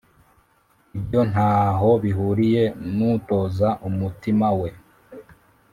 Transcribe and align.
ibyo 0.97 1.21
nta 1.31 1.51
ho 1.79 1.89
bihuriye 2.03 2.63
n’utoza 2.95 3.69
umutima 3.87 4.47
we 4.59 4.69